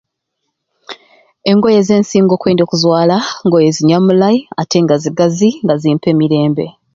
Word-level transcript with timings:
Engoye 1.49 1.79
zensinga 1.87 2.33
okuzwala, 2.65 3.17
ngoye 3.45 3.69
zinyamulai 3.77 4.37
ate 4.61 4.77
nga 4.83 4.95
zigazi 5.03 5.49
nga 5.63 5.75
zimpa 5.81 6.07
emirembe. 6.13 6.65